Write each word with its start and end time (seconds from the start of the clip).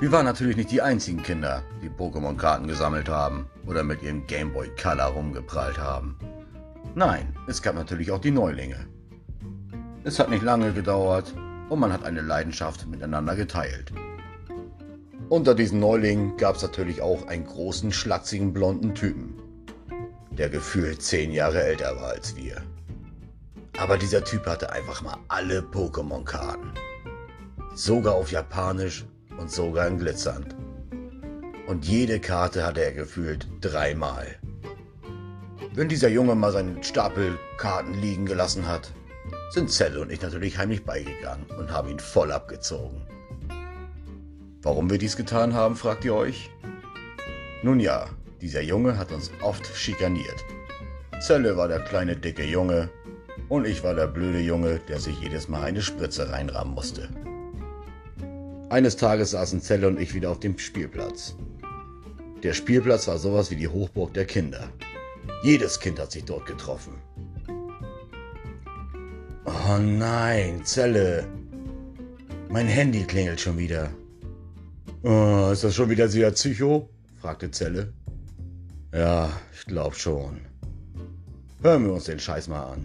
Wir 0.00 0.12
waren 0.12 0.26
natürlich 0.26 0.56
nicht 0.56 0.70
die 0.70 0.80
einzigen 0.80 1.24
Kinder, 1.24 1.64
die 1.82 1.90
Pokémon-Karten 1.90 2.68
gesammelt 2.68 3.08
haben 3.08 3.50
oder 3.66 3.82
mit 3.82 4.00
ihrem 4.00 4.24
Gameboy 4.28 4.70
Color 4.80 5.06
rumgeprallt 5.06 5.76
haben. 5.76 6.16
Nein, 6.94 7.34
es 7.48 7.60
gab 7.60 7.74
natürlich 7.74 8.12
auch 8.12 8.20
die 8.20 8.30
Neulinge. 8.30 8.86
Es 10.04 10.20
hat 10.20 10.30
nicht 10.30 10.44
lange 10.44 10.72
gedauert 10.72 11.34
und 11.68 11.80
man 11.80 11.92
hat 11.92 12.04
eine 12.04 12.20
Leidenschaft 12.20 12.86
miteinander 12.86 13.34
geteilt. 13.34 13.92
Unter 15.28 15.56
diesen 15.56 15.80
Neulingen 15.80 16.36
gab 16.36 16.54
es 16.54 16.62
natürlich 16.62 17.02
auch 17.02 17.26
einen 17.26 17.44
großen, 17.44 17.90
schlatzigen, 17.90 18.52
blonden 18.52 18.94
Typen, 18.94 19.34
der 20.30 20.48
gefühlt 20.48 21.02
zehn 21.02 21.32
Jahre 21.32 21.60
älter 21.60 21.96
war 21.96 22.10
als 22.10 22.36
wir. 22.36 22.62
Aber 23.76 23.98
dieser 23.98 24.22
Typ 24.22 24.46
hatte 24.46 24.70
einfach 24.70 25.02
mal 25.02 25.16
alle 25.26 25.60
Pokémon-Karten. 25.60 26.70
Sogar 27.74 28.14
auf 28.14 28.30
Japanisch 28.30 29.04
und 29.38 29.50
sogar 29.50 29.86
in 29.86 29.98
Glitzernd. 29.98 30.54
Und 31.66 31.86
jede 31.86 32.20
Karte 32.20 32.64
hatte 32.64 32.82
er 32.82 32.92
gefühlt 32.92 33.46
dreimal. 33.60 34.36
Wenn 35.74 35.88
dieser 35.88 36.08
Junge 36.08 36.34
mal 36.34 36.50
seinen 36.50 36.82
Stapel 36.82 37.38
Karten 37.56 37.94
liegen 37.94 38.26
gelassen 38.26 38.66
hat, 38.66 38.92
sind 39.50 39.70
Zelle 39.70 40.00
und 40.00 40.10
ich 40.10 40.20
natürlich 40.20 40.58
heimlich 40.58 40.84
beigegangen 40.84 41.46
und 41.58 41.70
haben 41.70 41.88
ihn 41.88 41.98
voll 41.98 42.32
abgezogen. 42.32 43.02
Warum 44.62 44.90
wir 44.90 44.98
dies 44.98 45.16
getan 45.16 45.54
haben, 45.54 45.76
fragt 45.76 46.04
ihr 46.04 46.14
euch? 46.14 46.50
Nun 47.62 47.80
ja, 47.80 48.06
dieser 48.40 48.62
Junge 48.62 48.98
hat 48.98 49.12
uns 49.12 49.30
oft 49.40 49.66
schikaniert. 49.76 50.44
Zelle 51.20 51.56
war 51.56 51.68
der 51.68 51.80
kleine 51.80 52.16
dicke 52.16 52.44
Junge 52.44 52.90
und 53.48 53.66
ich 53.66 53.82
war 53.82 53.94
der 53.94 54.06
blöde 54.06 54.40
Junge, 54.40 54.80
der 54.88 55.00
sich 55.00 55.20
jedes 55.20 55.48
Mal 55.48 55.62
eine 55.62 55.82
Spritze 55.82 56.30
reinrahmen 56.30 56.74
musste. 56.74 57.08
Eines 58.70 58.96
Tages 58.96 59.30
saßen 59.30 59.62
Zelle 59.62 59.88
und 59.88 59.98
ich 59.98 60.14
wieder 60.14 60.30
auf 60.30 60.40
dem 60.40 60.58
Spielplatz. 60.58 61.34
Der 62.42 62.52
Spielplatz 62.52 63.08
war 63.08 63.18
sowas 63.18 63.50
wie 63.50 63.56
die 63.56 63.68
Hochburg 63.68 64.12
der 64.12 64.26
Kinder. 64.26 64.68
Jedes 65.42 65.80
Kind 65.80 65.98
hat 65.98 66.12
sich 66.12 66.24
dort 66.24 66.44
getroffen. 66.44 66.92
Oh 69.46 69.78
nein, 69.78 70.64
Zelle. 70.64 71.26
Mein 72.50 72.66
Handy 72.66 73.04
klingelt 73.04 73.40
schon 73.40 73.56
wieder. 73.56 73.90
Oh, 75.02 75.50
ist 75.52 75.64
das 75.64 75.74
schon 75.74 75.88
wieder 75.88 76.08
sehr 76.08 76.30
Psycho? 76.32 76.90
fragte 77.20 77.50
Zelle. 77.50 77.94
Ja, 78.92 79.30
ich 79.54 79.64
glaub 79.64 79.94
schon. 79.94 80.40
Hören 81.62 81.86
wir 81.86 81.92
uns 81.94 82.04
den 82.04 82.20
Scheiß 82.20 82.48
mal 82.48 82.72
an. 82.72 82.84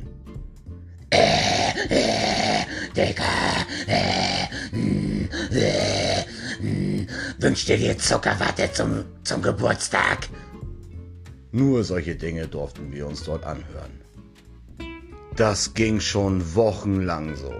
Äh, 1.10 1.18
äh, 1.90 2.66
Digga, 2.96 3.24
äh, 3.88 3.92
äh, 3.92 4.48
äh, 4.74 5.03
wünsch 7.40 7.66
dir 7.66 7.78
dir 7.78 7.98
Zuckerwatte 7.98 8.72
zum, 8.72 9.06
zum 9.24 9.42
Geburtstag? 9.42 10.30
Nur 11.52 11.84
solche 11.84 12.16
Dinge 12.16 12.48
durften 12.48 12.92
wir 12.92 13.08
uns 13.08 13.24
dort 13.24 13.46
anhören. 13.46 14.02
Das 15.36 15.74
ging 15.74 16.00
schon 16.00 16.56
wochenlang 16.56 17.36
so. 17.36 17.54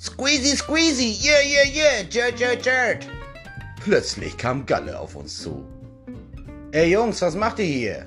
Squeezy, 0.00 0.56
squeezy, 0.56 1.18
yeah, 1.22 1.40
yeah, 1.42 1.66
yeah, 1.74 2.02
Jert, 2.08 2.38
Jert, 2.38 2.64
Jert. 2.64 3.06
Plötzlich 3.82 4.36
kam 4.36 4.64
Galle 4.66 4.98
auf 4.98 5.16
uns 5.16 5.42
zu. 5.42 5.64
Ey 6.72 6.92
Jungs, 6.92 7.22
was 7.22 7.34
macht 7.34 7.58
ihr 7.58 7.64
hier? 7.64 8.06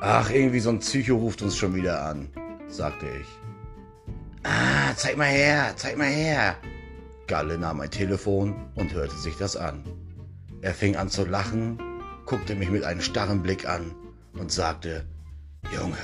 Ach, 0.00 0.30
irgendwie 0.30 0.60
so 0.60 0.70
ein 0.70 0.80
Psycho 0.80 1.16
ruft 1.16 1.42
uns 1.42 1.56
schon 1.56 1.74
wieder 1.74 2.04
an, 2.04 2.28
sagte 2.68 3.06
ich. 3.06 3.26
Ah, 4.42 4.94
zeig 4.94 5.16
mal 5.16 5.26
her, 5.28 5.72
zeig 5.76 5.96
mal 5.96 6.06
her. 6.06 6.56
Galle 7.26 7.58
nahm 7.58 7.78
mein 7.78 7.90
Telefon 7.90 8.54
und 8.74 8.92
hörte 8.94 9.16
sich 9.16 9.36
das 9.36 9.56
an. 9.56 9.84
Er 10.62 10.74
fing 10.74 10.96
an 10.96 11.08
zu 11.08 11.24
lachen, 11.24 11.78
guckte 12.24 12.54
mich 12.54 12.70
mit 12.70 12.84
einem 12.84 13.00
starren 13.00 13.42
Blick 13.42 13.68
an 13.68 13.94
und 14.34 14.52
sagte, 14.52 15.06
Junge, 15.72 15.96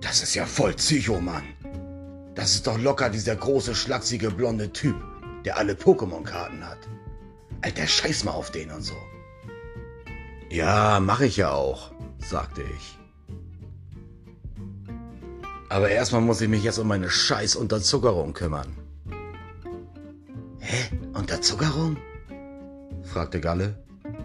das 0.00 0.22
ist 0.22 0.34
ja 0.34 0.46
voll 0.46 0.74
Psycho, 0.74 1.20
Mann. 1.20 1.44
Das 2.34 2.54
ist 2.54 2.66
doch 2.66 2.78
locker 2.78 3.10
dieser 3.10 3.36
große, 3.36 3.74
schlaksige, 3.74 4.30
blonde 4.30 4.72
Typ, 4.72 4.96
der 5.44 5.56
alle 5.56 5.72
Pokémon-Karten 5.72 6.66
hat. 6.66 6.78
Alter, 7.62 7.86
scheiß 7.86 8.24
mal 8.24 8.32
auf 8.32 8.50
den 8.50 8.70
und 8.70 8.82
so. 8.82 8.96
Ja, 10.50 11.00
mach 11.00 11.20
ich 11.20 11.38
ja 11.38 11.50
auch, 11.50 11.92
sagte 12.18 12.62
ich. 12.62 12.98
Aber 15.68 15.88
erstmal 15.88 16.20
muss 16.20 16.40
ich 16.40 16.48
mich 16.48 16.62
jetzt 16.62 16.78
um 16.78 16.88
meine 16.88 17.10
scheiß 17.10 17.56
Unterzuckerung 17.56 18.32
kümmern. 18.32 18.85
Unterzuckerung? 21.46 21.96
fragte 23.04 23.40
Galle. 23.40 23.76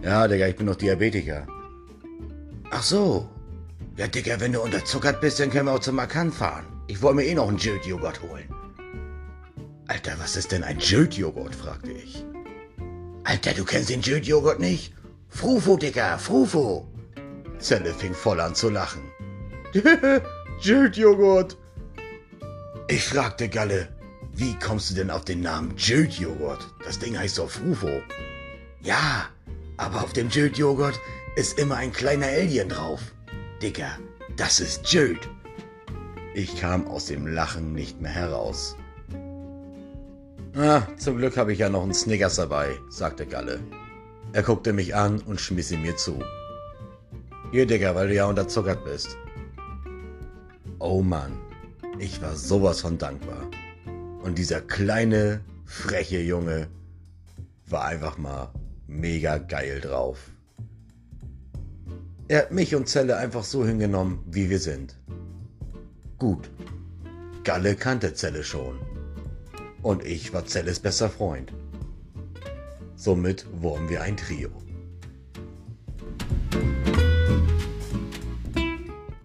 Ja, 0.02 0.26
Digga, 0.26 0.48
ich 0.48 0.56
bin 0.56 0.66
doch 0.66 0.74
Diabetiker. 0.74 1.46
Ach 2.70 2.82
so. 2.82 3.28
Ja, 3.96 4.08
Digga, 4.08 4.40
wenn 4.40 4.52
du 4.52 4.60
unterzuckert 4.60 5.20
bist, 5.20 5.38
dann 5.38 5.50
können 5.50 5.66
wir 5.66 5.74
auch 5.74 5.80
zum 5.80 5.94
Makan 5.94 6.32
fahren. 6.32 6.64
Ich 6.88 7.00
wollte 7.00 7.16
mir 7.16 7.26
eh 7.26 7.34
noch 7.34 7.48
einen 7.48 7.58
Jöd-Joghurt 7.58 8.22
holen. 8.22 8.48
Alter, 9.86 10.14
was 10.18 10.36
ist 10.36 10.50
denn 10.50 10.64
ein 10.64 10.80
Jöd-Joghurt? 10.80 11.54
fragte 11.54 11.92
ich. 11.92 12.24
Alter, 13.22 13.52
du 13.54 13.64
kennst 13.64 13.90
den 13.90 14.02
Jöd-Joghurt 14.02 14.58
nicht? 14.58 14.92
Frufo, 15.28 15.76
Digga, 15.76 16.18
Frufo. 16.18 16.88
Zelle 17.58 17.94
fing 17.94 18.14
voll 18.14 18.40
an 18.40 18.56
zu 18.56 18.68
lachen. 18.68 19.02
Jöd-Joghurt. 20.60 21.56
Ich 22.88 23.04
fragte 23.04 23.48
Galle, 23.48 23.88
wie 24.42 24.58
kommst 24.58 24.90
du 24.90 24.94
denn 24.96 25.10
auf 25.12 25.24
den 25.24 25.40
Namen 25.40 25.72
Jöd-Joghurt? 25.76 26.66
Das 26.84 26.98
Ding 26.98 27.16
heißt 27.16 27.38
doch 27.38 27.48
Frufo. 27.48 28.02
Ja, 28.80 29.28
aber 29.76 30.02
auf 30.02 30.12
dem 30.14 30.30
Jöd-Joghurt 30.30 30.98
ist 31.36 31.60
immer 31.60 31.76
ein 31.76 31.92
kleiner 31.92 32.26
Alien 32.26 32.68
drauf. 32.68 33.00
Digga, 33.62 33.98
das 34.36 34.58
ist 34.58 34.92
Jöd. 34.92 35.20
Ich 36.34 36.58
kam 36.60 36.88
aus 36.88 37.06
dem 37.06 37.28
Lachen 37.28 37.72
nicht 37.72 38.00
mehr 38.00 38.10
heraus. 38.10 38.76
Ah, 40.56 40.82
zum 40.96 41.18
Glück 41.18 41.36
habe 41.36 41.52
ich 41.52 41.60
ja 41.60 41.68
noch 41.68 41.84
einen 41.84 41.94
Snickers 41.94 42.34
dabei, 42.34 42.76
sagte 42.90 43.26
Galle. 43.26 43.60
Er 44.32 44.42
guckte 44.42 44.72
mich 44.72 44.96
an 44.96 45.20
und 45.20 45.40
schmiss 45.40 45.70
ihn 45.70 45.82
mir 45.82 45.96
zu. 45.96 46.18
Hier, 47.52 47.64
Digga, 47.64 47.94
weil 47.94 48.08
du 48.08 48.14
ja 48.14 48.26
unterzuckert 48.26 48.84
bist. 48.84 49.16
Oh 50.80 51.00
Mann, 51.00 51.38
ich 52.00 52.20
war 52.20 52.34
sowas 52.34 52.80
von 52.80 52.98
dankbar. 52.98 53.46
Und 54.22 54.38
dieser 54.38 54.60
kleine, 54.60 55.40
freche 55.64 56.20
Junge 56.20 56.68
war 57.66 57.84
einfach 57.84 58.18
mal 58.18 58.52
mega 58.86 59.38
geil 59.38 59.80
drauf. 59.80 60.30
Er 62.28 62.42
hat 62.42 62.52
mich 62.52 62.74
und 62.74 62.88
Zelle 62.88 63.16
einfach 63.16 63.44
so 63.44 63.66
hingenommen, 63.66 64.24
wie 64.26 64.48
wir 64.48 64.60
sind. 64.60 64.96
Gut. 66.18 66.50
Galle 67.42 67.74
kannte 67.74 68.14
Zelle 68.14 68.44
schon. 68.44 68.78
Und 69.82 70.04
ich 70.04 70.32
war 70.32 70.46
Zelles 70.46 70.78
bester 70.78 71.10
Freund. 71.10 71.52
Somit 72.94 73.46
wurden 73.60 73.88
wir 73.88 74.02
ein 74.02 74.16
Trio. 74.16 74.50